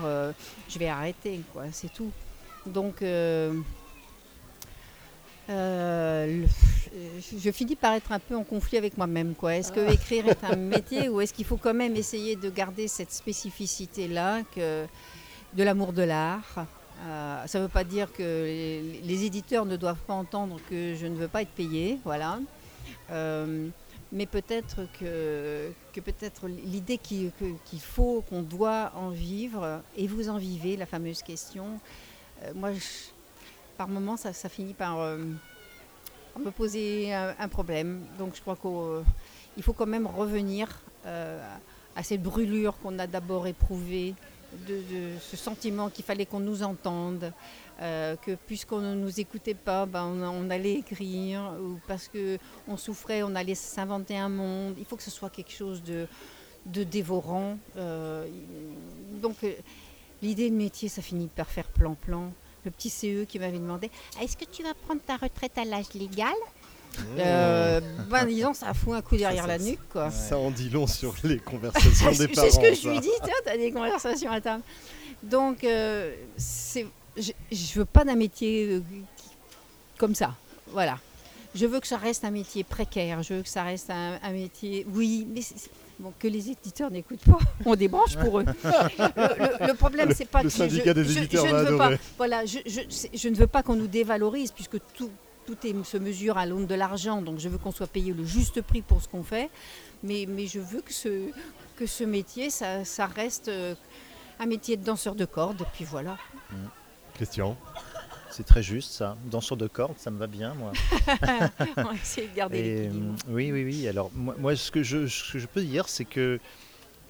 [0.68, 1.64] je vais arrêter, quoi.
[1.72, 2.10] C'est tout.
[2.66, 3.02] Donc
[5.50, 6.46] euh,
[7.42, 9.34] je finis par être un peu en conflit avec moi-même.
[9.34, 9.56] Quoi.
[9.56, 12.88] Est-ce que écrire est un métier ou est-ce qu'il faut quand même essayer de garder
[12.88, 14.86] cette spécificité-là que
[15.54, 16.66] de l'amour de l'art?
[17.00, 18.22] Euh, Ça ne veut pas dire que
[19.02, 22.38] les, éditeurs ne doivent pas entendre que je ne veux pas être payé, voilà.
[23.10, 23.68] Euh,
[24.12, 27.32] mais peut-être que, peut-être l'idée qu'il
[27.80, 31.78] faut, qu'on doit en vivre, et vous en vivez, la fameuse question.
[32.54, 32.80] moi, je,
[33.80, 35.16] par moments, ça, finit par euh,
[36.38, 38.02] me poser un, problème.
[38.18, 40.68] Donc je crois qu'il faut quand même revenir
[41.06, 41.42] euh,
[41.96, 44.14] à cette brûlure qu'on a d'abord éprouvée,
[44.66, 44.82] de,
[45.20, 47.32] ce sentiment qu'il fallait qu'on nous entende,
[47.80, 53.22] euh, que puisqu'on ne nous écoutait pas, ben on, allait écrire, ou parce qu'on souffrait,
[53.22, 54.74] on allait s'inventer un monde.
[54.78, 56.06] Il faut que ce soit quelque chose de,
[56.66, 57.58] de dévorant.
[59.22, 59.36] donc
[60.22, 62.32] l'idée de métier, ça finit par faire plan-plan
[62.64, 65.92] le petit CE qui m'avait demandé Est-ce que tu vas prendre ta retraite à l'âge
[65.94, 66.34] légal?
[67.18, 69.80] Euh, ben disons, ça fout un coup derrière la nuque.
[69.90, 70.10] Quoi.
[70.10, 72.48] Ça en dit long sur les conversations des parents.
[72.48, 74.62] C'est ce que je lui dis, tu as des conversations à table.
[75.22, 78.82] Donc, euh, je ne veux pas d'un métier euh,
[79.98, 80.34] comme ça.
[80.68, 80.98] Voilà.
[81.54, 84.32] Je veux que ça reste un métier précaire, je veux que ça reste un, un
[84.32, 84.86] métier.
[84.94, 85.42] Oui, mais
[86.18, 88.44] que les éditeurs n'écoutent pas, on débranche pour eux.
[88.64, 93.34] le, problème, c'est pas le syndicat des éditeurs je, ne veux pas, voilà, je, ne
[93.34, 95.10] veux pas qu'on nous dévalorise puisque tout,
[95.54, 97.22] tout se mesure à l'aune de l'argent.
[97.22, 99.50] Donc je veux qu'on soit payé le juste prix pour ce qu'on fait,
[100.02, 101.30] mais, mais je veux que ce,
[101.76, 103.74] que ce métier, ça, ça reste euh,
[104.38, 105.62] un métier de danseur de cordes.
[105.62, 106.16] Et puis voilà.
[107.14, 107.56] Christian
[108.32, 109.16] c'est très juste ça.
[109.24, 110.72] Danseur de cordes, ça me va bien, moi.
[111.76, 113.16] On va essayer de garder l'équilibre.
[113.28, 113.88] Oui, oui, oui.
[113.88, 116.38] Alors, moi, ce, que je, je, peux dire, c'est que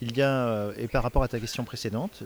[0.01, 2.23] il y a, euh, et par rapport à ta question précédente,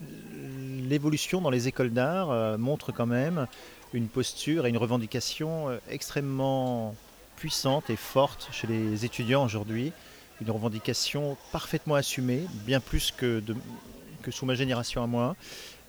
[0.00, 3.46] l'évolution dans les écoles d'art euh, montre quand même
[3.94, 6.94] une posture et une revendication euh, extrêmement
[7.36, 9.92] puissante et forte chez les étudiants aujourd'hui.
[10.40, 13.42] Une revendication parfaitement assumée, bien plus que,
[14.30, 15.36] sous ma génération à moi.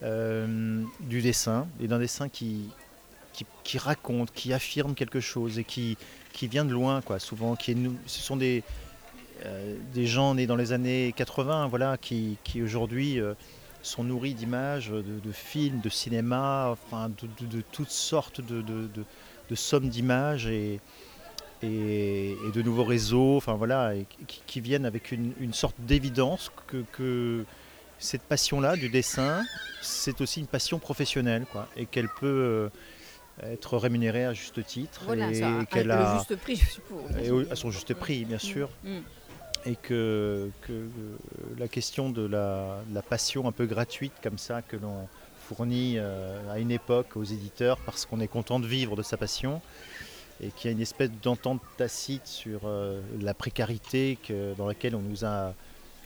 [0.02, 2.68] Euh, du dessin, et d'un dessin qui,
[3.64, 5.96] qui, raconte, qui affirme quelque chose et qui,
[6.34, 7.56] qui vient de loin, quoi, souvent.
[7.56, 8.62] Qui est, ce sont des,
[9.46, 13.18] euh, des gens nés dans les années 80, voilà, qui, qui aujourd'hui
[13.86, 20.80] sont nourris d'images, de, films, de cinéma, enfin, de, toutes sortes de, sommes d'images et,
[21.62, 24.06] et, de nouveaux réseaux, enfin voilà, et
[24.46, 27.44] qui, viennent avec une, une sorte d'évidence que, que
[27.98, 29.44] cette passion-là du dessin,
[29.80, 32.68] c'est aussi une passion professionnelle, quoi, et qu'elle peut euh,
[33.42, 35.14] être rémunérée à juste titre.
[35.14, 37.10] et qu'elle a juste prix, je suppose.
[37.22, 38.40] Et à son juste prix, bien mm.
[38.40, 38.68] sûr.
[38.84, 38.98] Mm.
[39.66, 40.86] Et que, euh,
[41.58, 45.08] la question de la, passion un peu gratuite comme ça que l'on
[45.48, 49.16] fournit euh, à une époque aux éditeurs parce qu'on est content de vivre de sa
[49.16, 49.60] passion
[50.40, 52.68] et qu'il y a une espèce d'entente tacite sur
[53.22, 54.18] la précarité
[54.58, 55.54] dans laquelle on nous a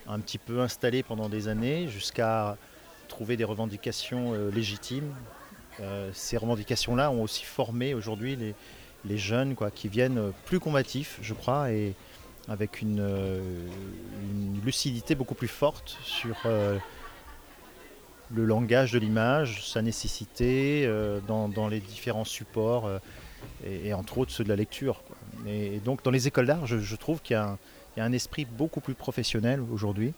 [0.07, 2.57] un petit peu installé pendant des années jusqu'à
[3.11, 5.14] trouver des revendications euh, légitimes.
[5.81, 8.37] Euh, ces revendications-là ont aussi formé aujourd'hui
[9.05, 11.94] les, jeunes qui viennent euh, plus combatifs, je crois, et
[12.48, 13.03] avec une,
[14.64, 16.37] lucidité beaucoup plus forte sur
[18.35, 20.90] le langage de l'image, sa nécessité
[21.26, 22.90] dans, les différents supports,
[23.64, 25.03] et, entre autres ceux de la lecture.
[25.46, 27.59] Et, donc dans les écoles d'art, je, je trouve qu'il y a un,
[27.96, 30.14] il y y a un esprit beaucoup plus professionnel aujourd'hui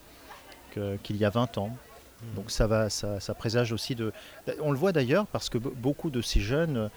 [0.72, 1.68] qu'il y a 20 ans.
[1.68, 2.34] Mmh.
[2.34, 4.12] Donc ça, va, ça, présage aussi de...
[4.60, 6.88] On le voit d'ailleurs parce que beaucoup de ces jeunes euh,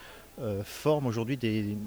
[0.63, 1.77] forment aujourd'hui des,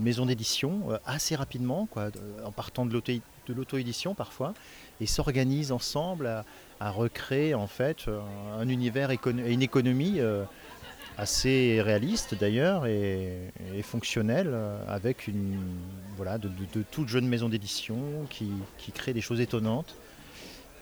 [0.00, 2.10] maisons d'édition euh, assez rapidement, quoi,
[2.44, 3.02] en partant de
[3.48, 4.54] l'auto-édition parfois,
[5.00, 6.44] et s'organisent ensemble
[6.80, 8.06] à, recréer en fait
[8.58, 10.44] un univers et une économie euh,
[11.18, 14.54] assez réaliste d'ailleurs et, fonctionnelle
[14.88, 15.58] avec une
[16.16, 16.48] voilà de,
[16.90, 17.98] toute jeune maison d'édition
[18.30, 19.94] qui, qui crée des choses étonnantes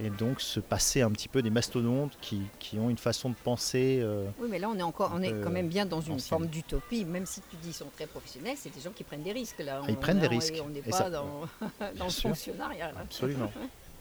[0.00, 3.34] et donc se passer un petit peu des mastodontes qui, qui ont une façon de
[3.34, 3.98] penser.
[4.00, 6.46] Euh, oui, mais là, on est, encore, on est quand même bien dans une forme
[6.46, 9.32] d'utopie, même si tu dis qu'ils sont très professionnels, c'est des gens qui prennent des
[9.32, 9.58] risques.
[9.58, 9.82] Là.
[9.88, 10.54] ils prennent des risques.
[10.64, 11.42] On n'est pas dans,
[11.96, 12.92] dans le fonctionnariat.
[12.96, 13.52] Absolument.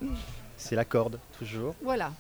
[0.58, 1.76] c'est la corde, toujours.
[1.82, 2.12] Voilà.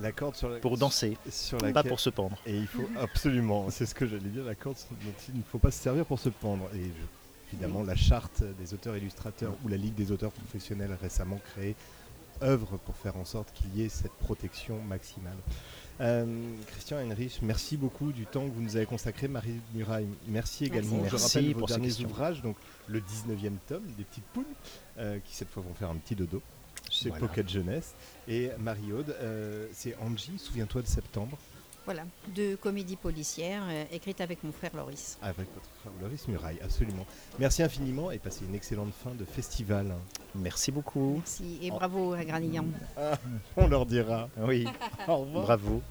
[0.00, 2.36] La corde sur Pour danser, sur pas pour se pendre.
[2.46, 5.58] Et il faut absolument, c'est ce que j'allais dire, la corde dont il ne faut
[5.58, 6.68] pas se servir pour se pendre.
[6.74, 6.90] Et
[7.52, 11.74] évidemment, la charte des auteurs illustrateurs ou la Ligue des auteurs professionnels récemment créée
[12.42, 15.36] œuvre pour faire en sorte qu'il y ait cette protection maximale.
[16.00, 16.26] Euh,
[16.68, 19.26] Christian Heinrich, merci beaucoup du temps que vous nous avez consacré.
[19.26, 20.98] Marie Muraille, merci également.
[21.02, 21.16] Merci.
[21.16, 24.44] Je rappelle vos derniers ouvrages, donc le 19e tome des petites poules,
[24.98, 26.40] euh, qui cette fois vont faire un petit dodo
[26.90, 27.94] chez Pocket Jeunesse.
[28.28, 31.36] Et Marie-Aude, euh, c'est Angie, souviens-toi de septembre.
[31.88, 32.02] Voilà,
[32.36, 35.16] deux comédies policières euh, écrites avec mon frère Loris.
[35.22, 37.06] Avec votre frère Loris Muraille, absolument.
[37.38, 39.94] Merci infiniment et passez une excellente fin de festival.
[40.34, 41.14] Merci beaucoup.
[41.16, 42.66] Merci et bravo à Granillon.
[42.94, 43.16] Ah,
[43.56, 44.28] on leur dira.
[44.36, 44.66] Oui.
[45.08, 45.44] Au revoir.
[45.44, 45.82] Bravo.